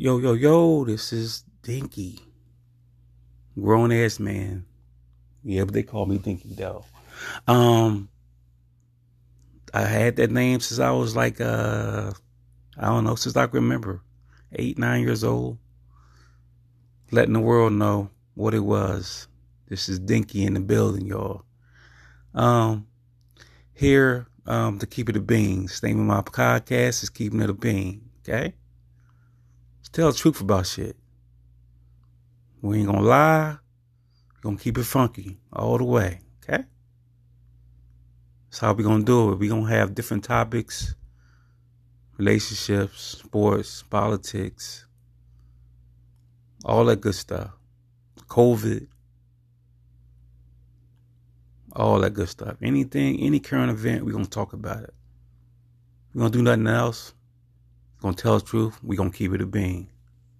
[0.00, 2.20] Yo, yo, yo, this is Dinky.
[3.60, 4.64] Grown ass man.
[5.42, 6.84] Yeah, but they call me Dinky though.
[7.48, 8.08] Um
[9.74, 12.12] I had that name since I was like uh
[12.78, 14.00] I don't know, since I can remember.
[14.52, 15.58] Eight, nine years old.
[17.10, 19.26] Letting the world know what it was.
[19.66, 21.42] This is Dinky in the building, y'all.
[22.36, 22.86] Um
[23.74, 25.68] here um to keep it a bean.
[25.82, 28.08] name of my podcast is Keeping It a Bean.
[28.20, 28.54] Okay?
[29.92, 30.96] Tell the truth about shit.
[32.60, 33.56] We ain't gonna lie.
[34.34, 36.20] We're gonna keep it funky all the way.
[36.42, 36.64] Okay?
[38.50, 39.38] That's how we gonna do it.
[39.38, 40.94] we gonna have different topics,
[42.16, 44.86] relationships, sports, politics,
[46.64, 47.50] all that good stuff.
[48.28, 48.86] COVID.
[51.74, 52.56] All that good stuff.
[52.62, 54.94] Anything, any current event, we're gonna talk about it.
[56.12, 57.14] We're gonna do nothing else.
[58.00, 58.78] Gonna tell the truth.
[58.82, 59.88] We're gonna keep it a bean.